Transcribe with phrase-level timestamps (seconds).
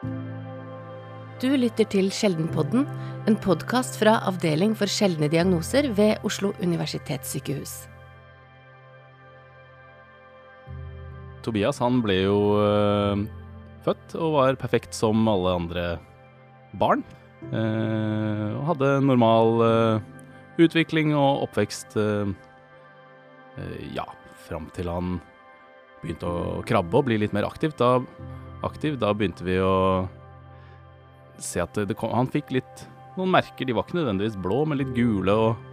[0.00, 2.86] Du lytter til Sjeldenpodden,
[3.28, 7.74] en podkast fra Avdeling for sjeldne diagnoser ved Oslo universitetssykehus.
[11.44, 13.26] Tobias han ble jo øh,
[13.84, 15.84] født og var perfekt som alle andre
[16.80, 17.04] barn.
[17.52, 20.00] Eh, og hadde normal øh,
[20.64, 22.32] utvikling og oppvekst øh,
[23.92, 24.08] ja,
[24.48, 25.18] fram til han
[26.00, 27.76] begynte å krabbe og bli litt mer aktiv.
[27.76, 27.98] Da,
[28.66, 30.06] aktiv, da begynte vi å
[31.40, 32.84] se at det kom, han fikk litt
[33.16, 33.66] noen merker.
[33.66, 35.34] De var ikke nødvendigvis blå, men litt gule.
[35.34, 35.64] Og,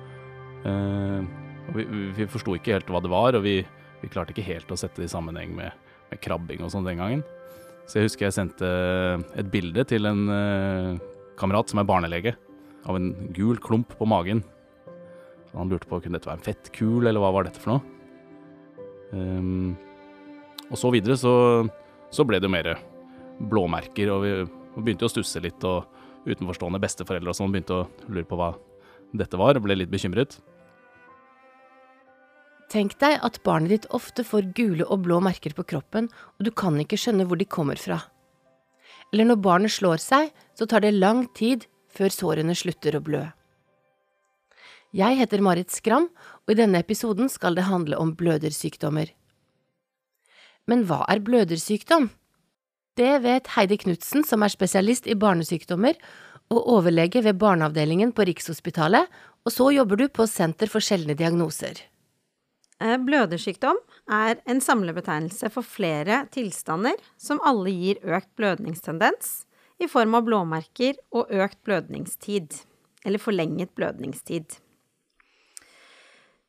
[0.67, 1.21] eh,
[1.67, 3.59] og vi, vi forsto ikke helt hva det var, og vi,
[4.01, 7.01] vi, klarte ikke helt å sette det i sammenheng med, med krabbing og sånn den
[7.01, 7.25] gangen.
[7.87, 8.69] Så jeg husker jeg sendte
[9.39, 10.93] et bilde til en eh,
[11.39, 12.35] kamerat som er barnelege,
[12.87, 14.43] av en gul klump på magen.
[15.47, 17.93] Så han lurte på kunne dette være en fettkul, eller hva var dette for noe.
[19.07, 19.77] Um,
[20.67, 21.31] og så videre så,
[22.13, 22.73] så ble det jo mer
[23.51, 27.87] blåmerker, og vi begynte begynte å stusse litt, og utenforstående besteforeldre og sånn begynte å
[28.07, 28.51] lure på hva
[29.17, 30.39] dette var, og ble litt bekymret.
[32.67, 36.51] Tenk deg at barnet ditt ofte får gule og blå merker på kroppen, og du
[36.51, 38.01] kan ikke skjønne hvor de kommer fra.
[39.13, 43.23] Eller når barnet slår seg, så tar det lang tid før sårene slutter å blø.
[44.95, 46.09] Jeg heter Marit Skram,
[46.43, 49.13] og i denne episoden skal det handle om blødersykdommer.
[50.67, 52.09] Men hva er blødersykdom?
[52.97, 55.99] Det vet Heidi Knutsen, som er spesialist i barnesykdommer
[56.53, 59.05] og overlege ved barneavdelingen på Rikshospitalet,
[59.45, 61.79] og så jobber du på Senter for sjeldne diagnoser.
[62.77, 63.79] Eh, blødersykdom
[64.11, 69.47] er en samlebetegnelse for flere tilstander som alle gir økt blødningstendens
[69.81, 72.59] i form av blåmerker og økt blødningstid,
[73.05, 74.59] eller forlenget blødningstid.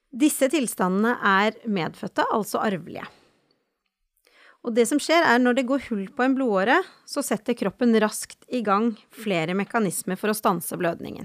[0.08, 3.04] Disse tilstandene er medfødte, altså arvelige.
[4.68, 7.94] Og det som skjer, er når det går hull på en blodåre, så setter kroppen
[8.04, 11.24] raskt i gang flere mekanismer for å stanse blødningen.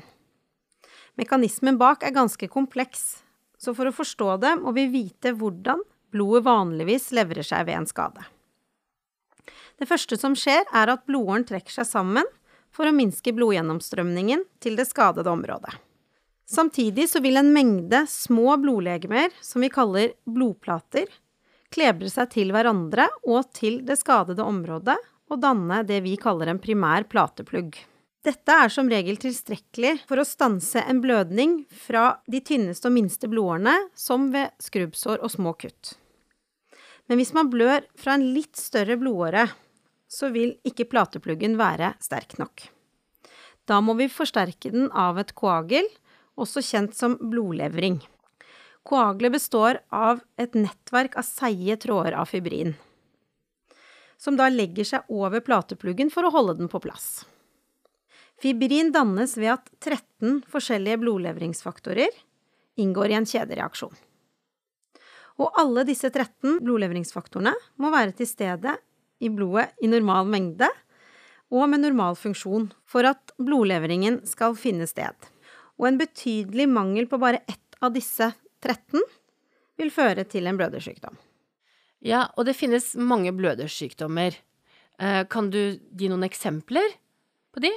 [1.20, 3.20] Mekanismen bak er ganske kompleks,
[3.60, 5.84] så for å forstå det må vi vite hvordan
[6.16, 8.24] blodet vanligvis levrer seg ved en skade.
[9.76, 12.30] Det første som skjer, er at blodåren trekker seg sammen
[12.72, 15.76] for å minske blodgjennomstrømningen til det skadede området.
[16.48, 21.12] Samtidig så vil en mengde små blodlegemer, som vi kaller blodplater,
[21.74, 25.00] klebre seg til hverandre og til det skadede området
[25.32, 27.76] og danne det vi kaller en primær plateplugg.
[28.24, 33.28] Dette er som regel tilstrekkelig for å stanse en blødning fra de tynneste og minste
[33.28, 35.98] blodårene, som ved skrubbsår og små kutt.
[37.12, 39.50] Men hvis man blør fra en litt større blodåre,
[40.08, 42.70] så vil ikke platepluggen være sterk nok.
[43.68, 45.88] Da må vi forsterke den av et koagel,
[46.40, 48.00] også kjent som blodlevring.
[48.84, 52.74] Koagelet består av et nettverk av seige tråder av fibrin,
[54.20, 57.24] som da legger seg over platepluggen for å holde den på plass.
[58.44, 62.12] Fibrin dannes ved at 13 forskjellige blodlevringsfaktorer
[62.76, 63.94] inngår i en kjedereaksjon.
[65.40, 68.76] Og alle disse 13 blodlevringsfaktorene må være til stede
[69.24, 70.68] i blodet i normal mengde
[71.54, 75.16] og med normal funksjon for at blodleveringen skal finne sted.
[75.80, 78.34] Og en betydelig mangel på bare ett av disse
[78.64, 79.04] 13
[79.82, 81.18] vil føre til en blødersykdom.
[82.04, 84.36] Ja, og det finnes mange blødersykdommer.
[85.00, 86.96] Eh, kan du gi noen eksempler
[87.54, 87.72] på de?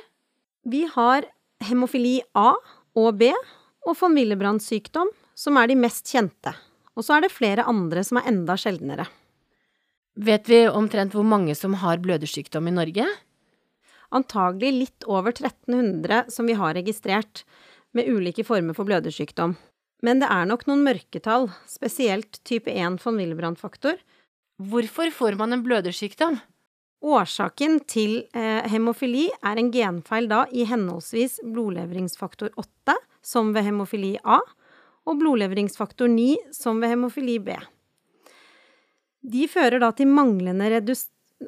[0.67, 1.29] Vi har
[1.63, 2.53] hemofili A
[2.99, 3.31] og B
[3.87, 6.55] og von Willebrands sykdom, som er de mest kjente.
[6.97, 9.07] Og så er det flere andre som er enda sjeldnere.
[10.17, 13.07] Vet vi omtrent hvor mange som har blødersykdom i Norge?
[14.17, 17.45] Antagelig litt over 1300 som vi har registrert,
[17.97, 19.55] med ulike former for blødersykdom.
[20.05, 23.97] Men det er nok noen mørketall, spesielt type 1 von Willebrand-faktor.
[24.57, 26.39] Hvorfor får man en blødersykdom?
[27.07, 34.15] Årsaken til eh, hemofili er en genfeil da i henholdsvis blodleveringsfaktor 8, som ved hemofili
[34.25, 34.41] A,
[35.07, 37.57] og blodleveringsfaktor 9, som ved hemofili B.
[39.27, 40.97] De fører da til manglende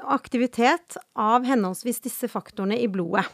[0.05, 3.25] aktivitet av henholdsvis disse faktorene i blodet.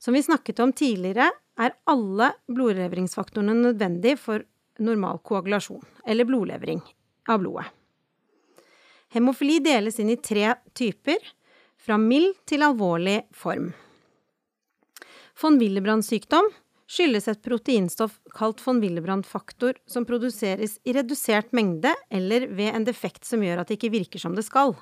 [0.00, 1.28] Som vi snakket om tidligere,
[1.60, 4.44] er alle blodleveringsfaktorene nødvendig for
[4.80, 6.80] normal koagulasjon, eller blodlevering
[7.28, 7.68] av blodet.
[9.10, 11.18] Hemofili deles inn i tre typer,
[11.80, 13.70] fra mild til alvorlig form.
[15.40, 16.50] Von Willebrand sykdom
[16.90, 23.24] skyldes et proteinstoff kalt von Willebrand-faktor som produseres i redusert mengde eller ved en defekt
[23.24, 24.74] som gjør at det ikke virker som det skal.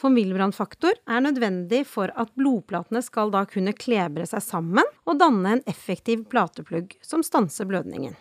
[0.00, 5.56] Von Willebrand-faktor er nødvendig for at blodplatene skal da kunne klebre seg sammen og danne
[5.56, 8.16] en effektiv plateplugg som stanser blødningen.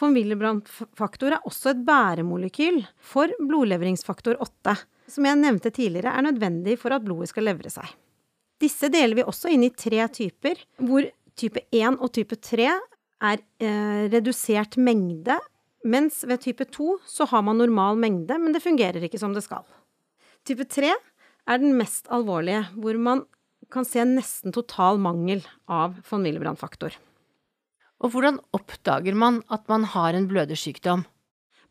[0.00, 4.74] Von Willebrand-faktor er også et bæremolekyl for blodleveringsfaktor 8,
[5.08, 7.86] som jeg nevnte tidligere, er nødvendig for at blodet skal levre seg.
[8.60, 11.06] Disse deler vi også inn i tre typer, hvor
[11.38, 12.68] type 1 og type 3
[13.24, 15.38] er eh, redusert mengde,
[15.84, 19.44] mens ved type 2 så har man normal mengde, men det fungerer ikke som det
[19.46, 19.64] skal.
[20.44, 20.92] Type 3
[21.48, 23.24] er den mest alvorlige, hvor man
[23.72, 26.96] kan se nesten total mangel av von Willebrand-faktor.
[28.04, 31.06] Og hvordan oppdager man at man har en blødersykdom?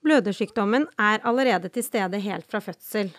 [0.03, 3.13] Blødersykdommen er allerede til stede helt fra fødsel,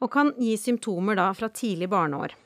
[0.00, 2.36] og kan gi symptomer da fra tidlig barneår.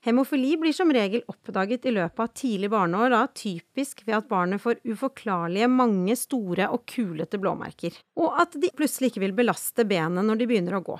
[0.00, 4.62] Hemofili blir som regel oppdaget i løpet av tidlig barneår, da typisk ved at barnet
[4.62, 10.24] får uforklarlige mange store og kulete blåmerker, og at de plutselig ikke vil belaste benet
[10.24, 10.96] når de begynner å gå.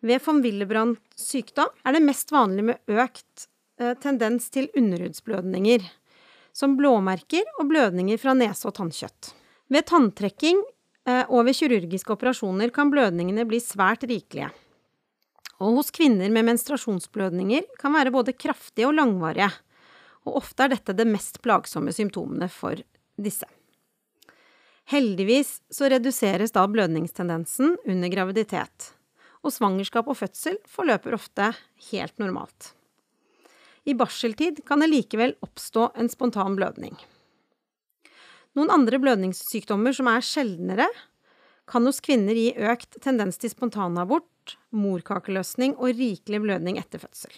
[0.00, 3.46] Ved von Willebrand sykdom er det mest vanlig med økt
[3.80, 5.84] eh, tendens til underhudsblødninger,
[6.56, 9.34] som blåmerker og blødninger fra nese og tannkjøtt.
[9.70, 10.62] Ved tanntrekking
[11.08, 14.48] eh, og ved kirurgiske operasjoner kan blødningene bli svært rikelige.
[15.60, 19.50] Og hos kvinner med menstruasjonsblødninger kan være både kraftige og langvarige,
[20.24, 22.80] og ofte er dette det mest plagsomme symptomene for
[23.20, 23.44] disse.
[24.90, 28.94] Heldigvis så reduseres da blødningstendensen under graviditet,
[29.40, 31.52] og svangerskap og fødsel forløper ofte
[31.90, 32.72] helt normalt.
[33.88, 36.96] I barseltid kan det likevel oppstå en spontan blødning.
[38.58, 40.88] Noen andre blødningssykdommer som er sjeldnere,
[41.70, 47.30] kan hos kvinner gi økt tendens til spontanabort, morkakeløsning og rikelig blødning etter fødsel.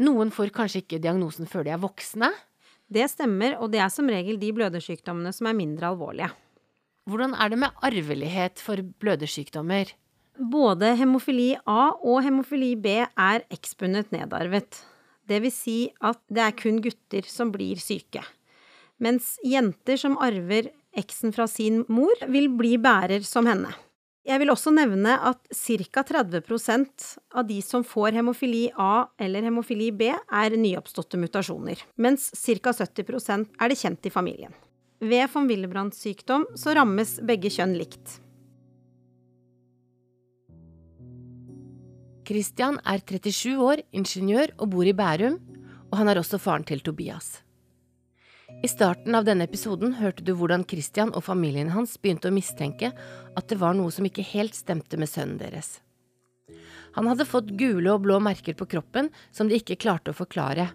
[0.00, 2.30] Noen får kanskje ikke diagnosen før de er voksne?
[2.88, 6.30] Det stemmer, og det er som regel de blødersykdommene som er mindre alvorlige.
[7.08, 9.90] Hvordan er det med arvelighet for blødersykdommer?
[10.38, 14.84] Både hemofili A og hemofili B er ekspunnet nedarvet.
[15.28, 18.22] Det vil si at det er kun gutter som blir syke.
[19.02, 23.70] Mens jenter som arver eksen fra sin mor, vil bli bærer som henne.
[24.28, 26.02] Jeg vil også nevne at ca.
[26.04, 32.74] 30% av de som får hemofili A eller hemofili B, er nyoppståtte mutasjoner, mens ca.
[32.76, 34.54] 70% er det kjent i familien.
[35.00, 38.18] Ved von Willebrands sykdom så rammes begge kjønn likt.
[42.28, 45.38] Christian er 37 år, ingeniør og bor i Bærum,
[45.88, 47.38] og han er også faren til Tobias.
[48.60, 52.90] I starten av denne episoden hørte du hvordan Christian og familien hans begynte å mistenke
[52.92, 55.78] at det var noe som ikke helt stemte med sønnen deres.
[56.98, 60.68] Han hadde fått gule og blå merker på kroppen som de ikke klarte å forklare.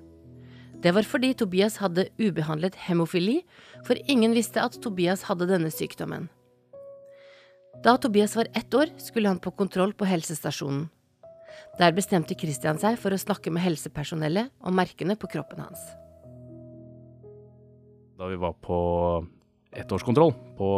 [0.82, 3.44] Det var fordi Tobias hadde ubehandlet hemofili,
[3.86, 6.32] for ingen visste at Tobias hadde denne sykdommen.
[7.86, 10.90] Da Tobias var ett år, skulle han på kontroll på helsestasjonen.
[11.80, 15.82] Der bestemte Christian seg for å snakke med helsepersonellet om merkene på kroppen hans.
[18.20, 18.78] Da vi var på
[19.74, 20.70] ettårskontroll på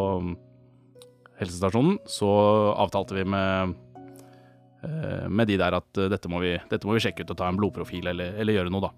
[1.39, 2.29] helsestasjonen, så
[2.79, 3.75] avtalte vi med,
[4.83, 7.49] eh, med de der at dette må, vi, dette må vi sjekke ut og ta
[7.51, 8.93] en blodprofil eller, eller gjøre noe, da.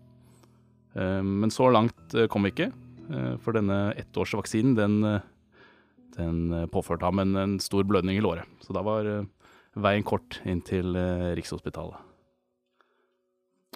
[1.01, 2.71] Eh, men så langt eh, kom vi ikke,
[3.39, 4.95] for denne ettårsvaksinen den,
[6.17, 8.43] den påførte ham en, en stor blødning i låret.
[8.59, 9.07] Så da var
[9.83, 12.05] veien kort inn til eh, Rikshospitalet.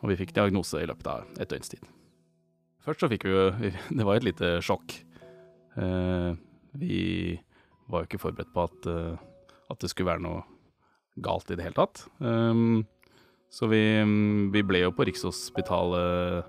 [0.01, 1.83] Og vi fikk diagnose i løpet av et døgns tid.
[2.81, 3.44] Først så fikk vi jo
[3.98, 4.95] Det var et lite sjokk.
[5.77, 6.31] Eh,
[6.81, 7.01] vi
[7.92, 9.19] var jo ikke forberedt på at, eh,
[9.69, 10.45] at det skulle være noe
[11.21, 12.06] galt i det hele tatt.
[13.51, 13.81] Så vi,
[14.55, 16.48] vi, ble jo på Rikshospitalet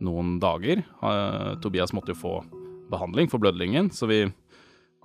[0.00, 0.80] noen dager.
[1.60, 2.32] Tobias måtte jo få
[2.88, 4.22] behandling for blødningen, så vi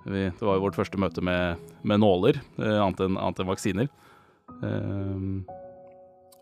[0.04, 3.88] vi, det var jo vårt første møte med, med nåler, eh, annet enn en vaksiner.
[4.60, 5.26] Eh,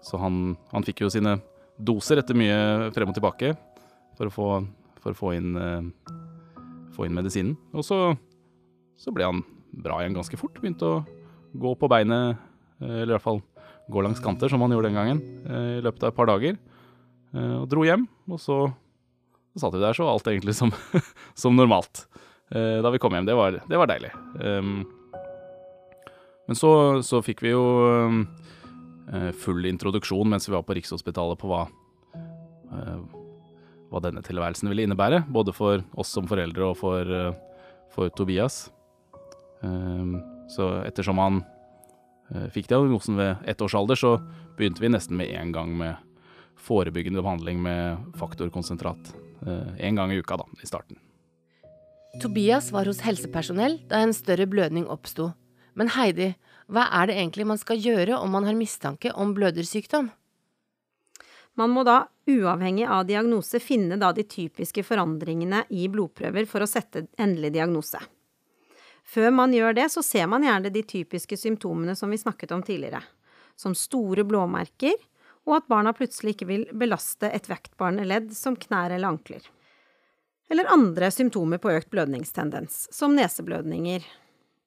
[0.02, 1.36] så han, han, fikk jo sine
[1.78, 3.52] doser etter mye frem og tilbake
[4.18, 4.48] for å få,
[5.02, 6.12] for å få, inn, eh,
[6.96, 7.54] få inn, medisinen.
[7.72, 8.00] Og så,
[8.98, 10.58] så, ble han bra igjen ganske fort.
[10.58, 11.02] Begynte å
[11.52, 12.40] gå på beinet,
[12.82, 13.42] eller i hvert fall
[13.92, 16.58] gå langs kanter, som han gjorde den gangen, uh, i løpet av et par dager.
[17.32, 18.58] Uh, og dro hjem, og så,
[19.52, 20.72] så satt vi der så alt egentlig som,
[21.42, 22.06] som normalt.
[22.54, 23.26] Eh, da vi kom hjem.
[23.26, 24.10] Det var, det var deilig.
[24.34, 24.84] Um,
[26.46, 27.62] men så, så, fikk vi jo
[28.12, 28.26] um,
[29.40, 31.62] full introduksjon mens vi var på Rikshospitalet på hva,
[32.74, 32.98] uh,
[33.88, 35.22] hva denne tilværelsen ville innebære.
[35.32, 38.66] Både for oss som foreldre og for, uh, for Tobias.
[39.62, 40.18] Um,
[40.52, 41.40] så ettersom han
[42.34, 44.18] uh, fikk diagnosen ved ett års alder, så
[44.58, 45.96] begynte vi nesten med en gang med
[46.62, 49.16] forebyggende behandling med faktorkonsentrat.
[49.42, 51.00] En gang i uka, da, i starten.
[52.20, 55.30] Tobias var hos helsepersonell da en større blødning oppsto.
[55.72, 56.34] Men Heidi,
[56.68, 60.10] hva er det egentlig man skal gjøre om man har mistanke om blødersykdom?
[61.56, 66.68] Man må da, uavhengig av diagnose, finne da de typiske forandringene i blodprøver for å
[66.68, 68.00] sette endelig diagnose.
[69.08, 72.62] Før man gjør det, så ser man gjerne de typiske symptomene som vi snakket om
[72.64, 73.00] tidligere,
[73.56, 75.00] som store blåmerker,
[75.48, 79.48] og at barna plutselig ikke vil belaste et vektbarende ledd som knær eller ankler.
[80.52, 84.04] Eller andre symptomer på økt blødningstendens, som neseblødninger.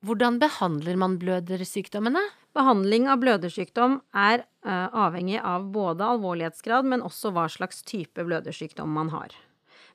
[0.05, 2.23] Hvordan behandler man blødersykdommene?
[2.57, 8.97] Behandling av blødersykdom er uh, avhengig av både alvorlighetsgrad, men også hva slags type blødersykdom
[8.97, 9.35] man har.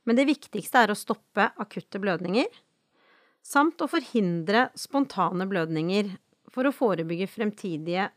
[0.06, 2.46] Men det viktigste er å stoppe akutte blødninger,
[3.42, 6.12] samt å forhindre spontane blødninger
[6.54, 8.12] for å forebygge fremtidige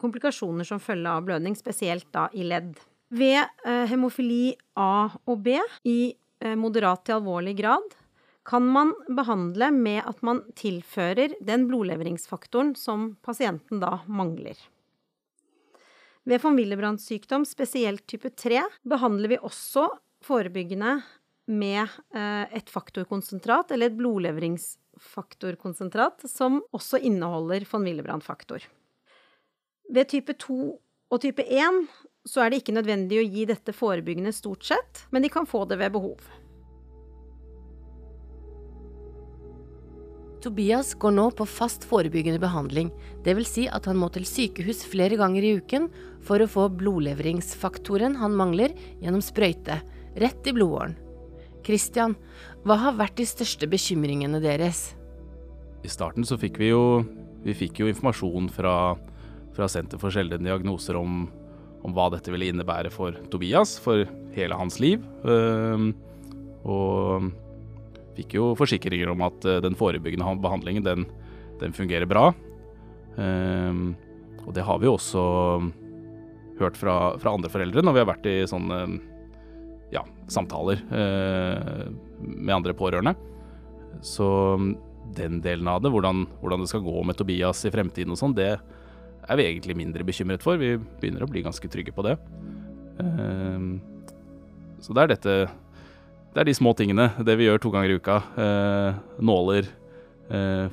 [0.00, 2.72] komplikasjoner som følge av blødning, spesielt da i ledd.
[3.12, 5.58] Ved eh, hemofili A og B
[5.88, 5.98] i
[6.58, 7.94] moderat til alvorlig grad
[8.48, 14.56] kan man behandle med at man tilfører den blodleveringsfaktoren som pasienten da mangler.
[16.28, 19.88] Ved von Willebrand-sykdom, spesielt type 3, behandler vi også
[20.24, 21.02] forebyggende
[21.48, 28.60] med eh, et faktorkonsentrat, eller et blodleveringsfaktorkonsentrat, som også inneholder von Willebrand-faktor.
[29.88, 31.88] Ved type 2 og type 1
[32.28, 35.64] så er det ikke nødvendig å gi dette forebyggende stort sett, men de kan få
[35.68, 36.20] det ved behov.
[40.44, 42.92] Tobias går nå på fast forebyggende behandling,
[43.26, 43.50] dvs.
[43.50, 45.88] Si at han må til sykehus flere ganger i uken
[46.22, 49.80] for å få blodleveringsfaktoren han mangler gjennom sprøyte,
[50.22, 50.94] rett i blodåren.
[51.66, 52.14] Christian,
[52.62, 54.92] hva har vært de største bekymringene deres?
[55.82, 57.02] I starten så fikk vi jo,
[57.42, 58.76] vi fikk jo informasjon fra
[59.58, 61.24] fra Senter for sjeldne diagnoser om,
[61.84, 64.04] om, hva dette ville innebære for Tobias, for
[64.34, 65.02] hele hans liv.
[65.24, 65.90] Uh,
[66.68, 67.30] og
[68.18, 71.06] fikk jo forsikringer om at uh, den forebyggende behandlingen, den,
[71.62, 72.30] den fungerer bra.
[73.18, 73.94] Uh,
[74.46, 75.22] og det har vi jo også
[76.58, 78.78] hørt fra, fra, andre foreldre når vi har vært i sånne
[79.94, 81.88] ja, samtaler eh,
[82.20, 83.14] med andre pårørende.
[84.04, 84.28] Så
[85.16, 88.36] den delen av det, hvordan, hvordan, det skal gå med Tobias i fremtiden og sånn,
[88.36, 88.56] det,
[89.28, 90.58] er vi egentlig mindre bekymret for.
[90.60, 92.16] Vi begynner å bli ganske trygge på det.
[93.02, 93.78] Ehm,
[94.82, 95.34] så det er dette
[96.34, 97.08] Det er de små tingene.
[97.24, 98.16] Det vi gjør to ganger i uka.
[98.38, 99.66] Eh, nåler.
[100.30, 100.68] Eh,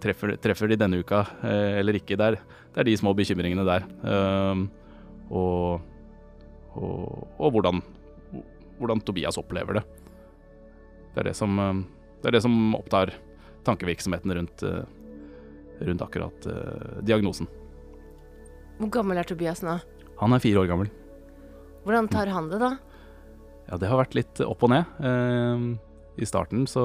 [0.00, 2.16] treffer, treffer, de denne uka eh, eller ikke?
[2.16, 2.38] Det er,
[2.72, 3.84] det er, de små bekymringene der.
[4.08, 4.64] Ehm,
[5.30, 5.84] og,
[6.74, 7.82] og, og hvordan,
[8.80, 9.84] hvordan, Tobias opplever det.
[11.14, 11.60] Det er det som,
[12.22, 13.12] det er det som opptar
[13.68, 14.64] tankevirksomheten rundt,
[15.80, 16.50] rundt akkurat
[17.04, 17.48] diagnosen.
[18.76, 19.78] Hvor gammel er Tobias nå?
[20.20, 20.90] Han er fire år gammel.
[21.86, 22.74] Hvordan tar han det, da?
[23.66, 24.98] Ja, det har vært litt opp og ned.
[25.00, 25.64] Eh,
[26.22, 26.82] I starten, så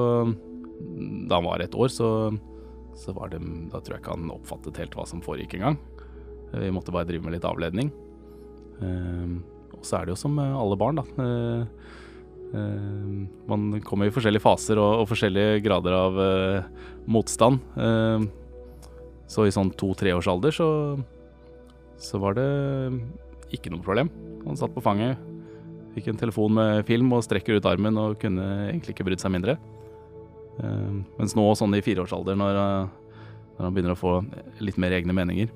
[1.28, 2.32] Da han var et år, så,
[2.98, 5.78] så var det Da tror jeg ikke han oppfattet helt hva som foregikk engang.
[6.52, 7.92] Vi måtte bare drive med litt avledning.
[8.82, 9.36] Eh,
[9.72, 11.04] og så er det jo som alle barn, da.
[11.24, 11.64] Eh,
[12.52, 17.60] eh man kommer i forskjellige faser og, og forskjellige grader av eh, motstand.
[17.76, 18.28] Eh,
[19.32, 20.68] så i sånn to-treårsalder så
[22.00, 22.48] så var det
[23.52, 24.10] ikke noe problem.
[24.46, 25.20] Han satt på fanget,
[25.96, 29.34] fikk en telefon med film og strekker ut armen og kunne egentlig ikke brydd seg
[29.34, 29.58] mindre.
[30.60, 32.60] Uh, mens nå, sånn i fireårsalder, når,
[33.56, 34.16] når, han begynner å få
[34.64, 35.52] litt mer egne meninger,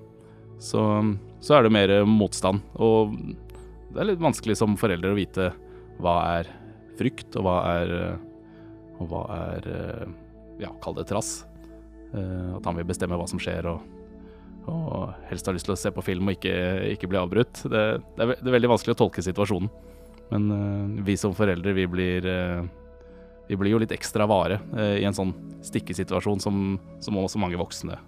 [0.62, 0.83] så,
[1.40, 2.62] så, er det mer motstand.
[2.81, 3.16] Og
[3.93, 5.50] det er litt vanskelig som forelder å vite
[6.00, 6.49] hva er
[6.97, 7.93] frykt, og hva er,
[9.00, 9.69] og hva er
[10.61, 11.38] ja, kall det trass.
[12.16, 13.95] At han vil bestemme hva som skjer og
[14.66, 16.54] og helst har lyst til å se på film og ikke,
[16.96, 17.62] ikke bli avbrutt.
[17.62, 17.85] Det,
[18.16, 19.70] det, er, det, er, veldig vanskelig å tolke situasjonen.
[20.32, 22.66] Men uh, vi som foreldre, vi blir, uh,
[23.46, 25.35] vi blir jo litt ekstra vare uh, i en sånn
[25.66, 26.64] stikkesituasjon som,
[27.02, 28.00] som også mange voksne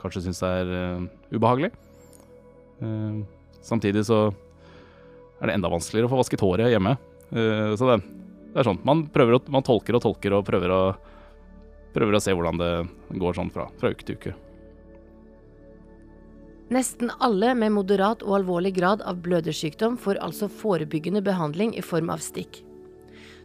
[0.00, 0.70] kanskje syns er
[1.28, 1.68] ubehagelig.
[3.60, 6.94] samtidig så er det enda vanskeligere å få vasket håret hjemme.
[7.28, 7.98] så det,
[8.46, 8.80] det, er sånn.
[8.80, 10.80] Man, å, man tolker og tolker og prøver å,
[11.92, 12.70] prøver å se hvordan det
[13.20, 14.32] går sånn fra, fra uke til uke.
[16.70, 22.12] Nesten alle med moderat og alvorlig grad av blødersykdom får altså forebyggende behandling i form
[22.14, 22.60] av stikk.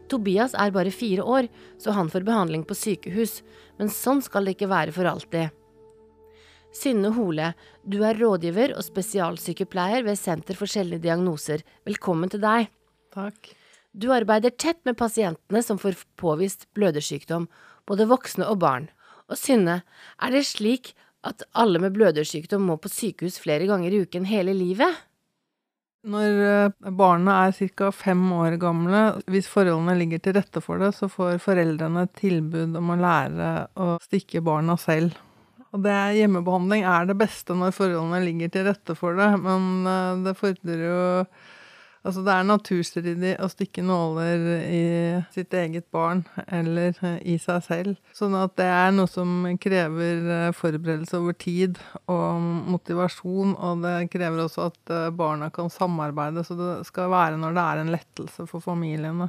[0.06, 1.48] Tobias er bare fire år,
[1.82, 3.40] så han får behandling på sykehus,
[3.80, 5.50] men sånn skal det ikke være for alltid.
[6.70, 7.48] Synne Hole,
[7.82, 11.64] du er rådgiver og spesialsykepleier ved Senter for sjeldne diagnoser.
[11.88, 12.68] Velkommen til deg.
[13.16, 13.50] Takk.
[13.90, 17.48] Du arbeider tett med pasientene som får påvist blødersykdom,
[17.90, 18.86] både voksne og barn.
[19.26, 19.80] Og Synne,
[20.22, 20.92] er det slik
[21.26, 25.04] at alle med blødersykdom må på sykehus flere ganger i uken hele livet?
[26.06, 27.90] Når eh, barna er ca.
[27.90, 29.02] fem år gamle,
[29.32, 33.96] hvis forholdene ligger til rette for det, så får foreldrene tilbud om å lære å
[34.04, 35.16] stikke barna selv.
[35.74, 40.24] Og det hjemmebehandling er det beste når forholdene ligger til rette for det, men eh,
[40.28, 41.02] det fordrer jo
[42.06, 44.82] Altså det er naturstridig å stikke nåler i
[45.34, 47.96] sitt eget barn eller eh, i seg selv.
[48.14, 51.80] Sånn at det er noe som krever eh, forberedelse over tid
[52.12, 53.56] og motivasjon.
[53.58, 57.64] Og det krever også at eh, barna kan samarbeide, så det skal være når det
[57.64, 59.28] er en lettelse for familiene.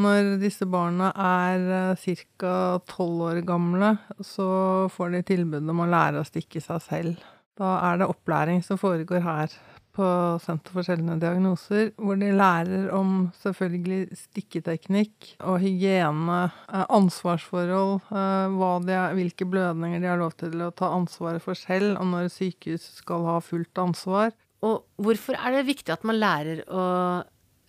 [0.00, 1.98] Når disse barna er
[2.38, 2.54] ca.
[2.86, 7.26] tolv år gamle, så får de tilbud om å lære å stikke seg selv.
[7.58, 9.58] Da er det opplæring som foregår her
[9.96, 10.06] på
[10.42, 18.94] Senter for sjeldne diagnoser, hvor de lærer om selvfølgelig stikketeknikk og hygiene, eh, ansvarsforhold, eh,
[18.94, 22.86] er, hvilke blødninger de har lov til å ta ansvaret for selv, og når sykehus
[23.02, 24.32] skal ha fullt ansvar.
[24.62, 26.84] Og hvorfor er det viktig at man lærer å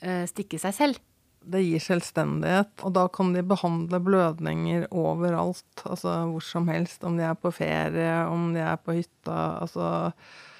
[0.02, 1.00] eh, stikke seg selv?
[1.42, 7.18] Det gir selvstendighet, og da kan de behandle blødninger overalt, altså hvor som helst, om
[7.18, 9.90] de er på ferie, om de er på hytta, altså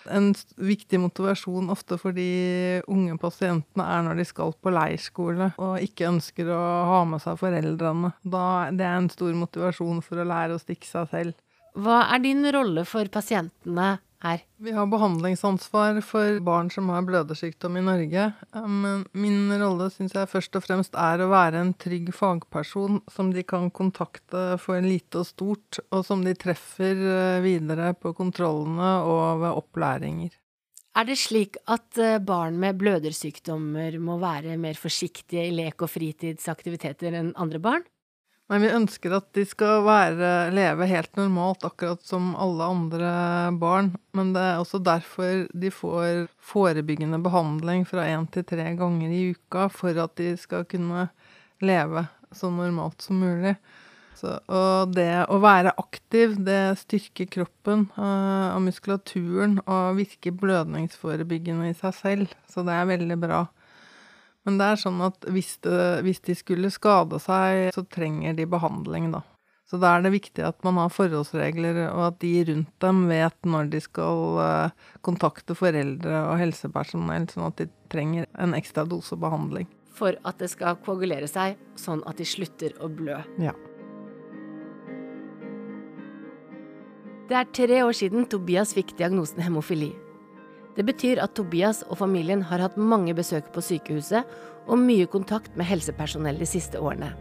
[0.10, 5.84] en viktig motivasjon ofte for de unge pasientene er når de skal på leirskole og
[5.86, 8.14] ikke ønsker å ha med seg foreldrene.
[8.24, 11.38] Da, det er en stor motivasjon for å lære å stikke seg selv.
[11.78, 14.44] Hva er din rolle for pasientene her?
[14.62, 18.28] Vi har behandlingsansvar for barn som har blødersykdom i Norge.
[18.54, 23.32] Men min rolle syns jeg først og fremst er å være en trygg fagperson som
[23.34, 28.94] de kan kontakte for lite og stort, og som de treffer eh, videre på kontrollene
[29.08, 30.38] og ved opplæringer.
[30.92, 35.92] Er det slik at eh, barn med blødersykdommer må være mer forsiktige i lek og
[35.94, 37.86] fritidsaktiviteter enn andre barn?
[38.52, 43.12] Nei, vi ønsker at de skal være, leve helt normalt, akkurat som alle andre
[43.56, 43.94] barn.
[44.12, 49.30] Men det er også derfor de får forebyggende behandling fra én til tre ganger i
[49.32, 51.06] uka, for at de skal kunne
[51.64, 52.04] leve
[52.36, 53.56] så normalt som mulig.
[54.20, 61.80] Så, og det å være aktiv, det styrker kroppen og muskulaturen og virker blødningsforebyggende i
[61.80, 62.36] seg selv.
[62.52, 63.46] Så det er veldig bra.
[64.48, 68.48] Men det er sånn at hvis, det, hvis, de skulle skade seg, så trenger de
[68.50, 69.22] behandling, da.
[69.70, 73.38] Så da er det viktig at man har forholdsregler, og at de rundt dem vet
[73.48, 79.16] når de skal uh, kontakte foreldre og helsepersonell, sånn at de trenger en ekstra dose
[79.16, 79.70] behandling.
[79.96, 83.22] For at det skal koagulere seg, sånn at de slutter å blø.
[83.40, 83.56] Ja.
[87.32, 89.94] Det er tre år siden Tobias fikk diagnosen hemofili.
[90.78, 94.28] Det betyr at Tobias og familien har hatt mange besøk på sykehuset
[94.70, 97.12] og mye kontakt med helsepersonell de siste årene.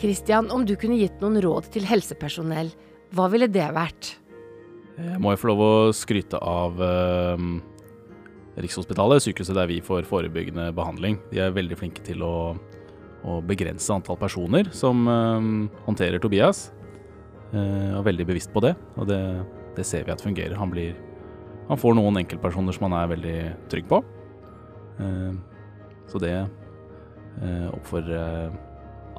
[0.00, 2.72] Christian, om du kunne gitt noen råd til helsepersonell,
[3.14, 4.14] hva ville det vært?
[5.00, 7.44] Jeg må jo få lov å skryte av eh,
[8.60, 11.20] Rikshospitalet, sykehuset der vi får forebyggende behandling.
[11.30, 12.34] De er veldig flinke til å,
[13.22, 15.48] å begrense antall personer som eh,
[15.86, 16.68] håndterer Tobias.
[17.52, 19.20] Eh, og veldig bevisst på det, og det,
[19.78, 20.58] det ser vi at fungerer.
[20.58, 20.96] Han blir
[21.70, 23.36] han får noen enkeltpersoner som han er veldig
[23.70, 24.00] trygg på.
[24.98, 25.34] Eh,
[26.10, 28.50] så det eh, oppfordrer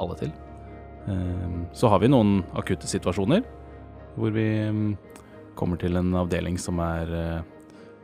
[0.01, 0.33] alle til.
[1.07, 3.45] Eh, så har vi noen akutte situasjoner
[4.17, 4.89] hvor vi mm,
[5.55, 7.13] kommer til en avdeling som er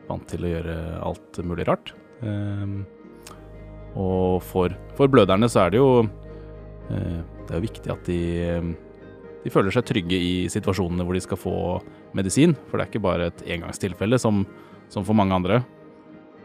[0.08, 1.92] vant til å gjøre alt mulig rart.
[3.98, 5.90] Og for, for bløderne så er det jo
[6.88, 8.22] Det er jo viktig at de,
[9.48, 11.56] de føler seg trygge i situasjonene hvor de skal få
[12.18, 14.42] medisin, for det er ikke bare et engangstilfelle som,
[14.92, 15.62] som for mange andre.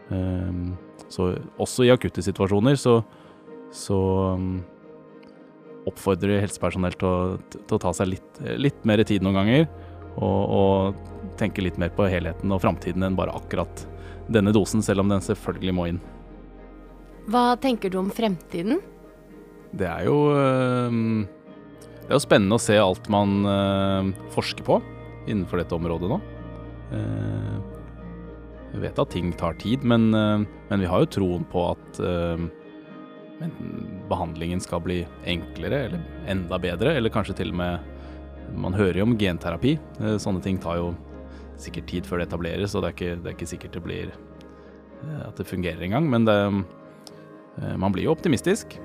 [0.07, 0.77] Um,
[1.11, 3.01] så også i akutte situasjoner så,
[3.75, 3.97] så
[4.39, 4.61] um,
[5.89, 7.17] oppfordrer helsepersonell til å,
[7.51, 9.67] til å, ta seg litt, litt mer tid noen ganger.
[10.13, 13.87] Og, og, tenke litt mer på helheten og framtiden enn bare akkurat
[14.31, 16.01] denne dosen, selv om den selvfølgelig må inn.
[17.25, 18.77] Hva tenker du om fremtiden?
[19.73, 21.23] Det er jo um,
[22.13, 24.75] Det er jo spennende å se alt man uh, forsker på
[25.25, 26.19] innenfor dette området nå.
[26.91, 27.55] Uh,
[28.69, 32.01] jeg vet at ting tar tid, men, uh, men vi har jo troen på at
[32.05, 32.43] eh,
[34.11, 37.89] behandlingen skal bli enklere eller enda bedre, eller kanskje til og med
[38.61, 39.71] Man hører jo om genterapi.
[40.21, 40.91] Sånne ting tar jo
[41.57, 44.13] sikkert tid før det etableres, og det er ikke, det er ikke sikkert det blir
[45.25, 46.05] at det fungerer engang.
[46.11, 46.37] Men det,
[47.81, 48.77] man blir jo optimistisk.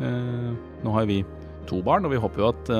[0.00, 1.18] Nå har vi
[1.68, 2.72] to barn, og vi håper jo at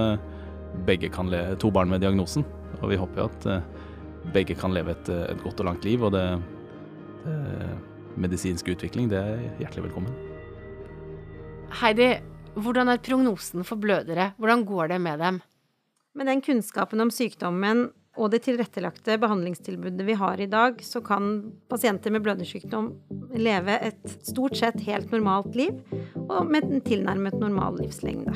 [0.87, 2.47] begge kan le to barn med diagnosen.
[2.81, 3.69] Og vi håper jo at eh,
[4.35, 6.25] begge kan leve et, eh, et, godt og langt liv, og det,
[7.25, 7.71] det
[8.21, 10.15] medisinske utvikling, det er hjertelig velkommen.
[11.81, 12.13] Heidi,
[12.57, 14.33] hvordan er prognosen for blødere?
[14.41, 15.41] Hvordan går det med dem?
[16.19, 21.53] Med den kunnskapen om sykdommen og det tilrettelagte behandlingstilbudet vi har i dag, så kan
[21.71, 22.91] pasienter med blødersykdom
[23.39, 25.79] leve et stort sett helt normalt liv,
[26.27, 28.35] og med en tilnærmet normal livslengde.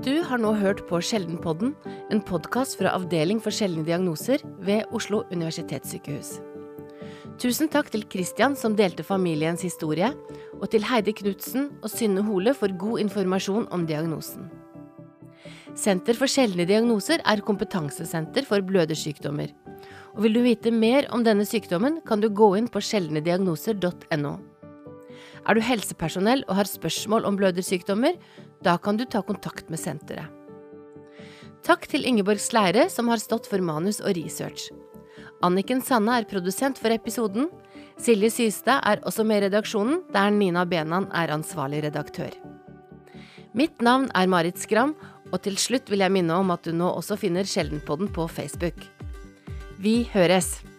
[0.00, 1.74] Du har nå hørt på Sjeldenpodden,
[2.08, 6.38] en podkast fra Avdeling for sjeldne diagnoser ved Oslo universitetssykehus.
[7.42, 10.08] Tusen takk til Christian som delte familiens historie,
[10.56, 14.48] og til Heidi Knutsen og Synne Hole for god informasjon om diagnosen.
[15.76, 19.52] Senter for sjeldne diagnoser er kompetansesenter for blødersykdommer.
[20.16, 24.32] Og vil du vite mer om denne sykdommen, kan du gå inn på sjeldnediagnoser.no.
[25.48, 28.18] Er du helsepersonell og har spørsmål om blødersykdommer,
[28.64, 30.28] da kan du ta kontakt med senteret.
[31.64, 34.70] Takk til Ingeborg Sleire, som har stått for manus og research.
[35.44, 37.50] Anniken Sanne er produsent for episoden.
[38.00, 42.32] Silje Systad er også med i redaksjonen, der Nina Benan er ansvarlig redaktør.
[43.56, 44.94] Mitt navn er Marit Skram,
[45.32, 48.80] og til slutt vil jeg minne om at du nå også finner Sjeldenpodden på Facebook.
[49.80, 50.69] Vi høres!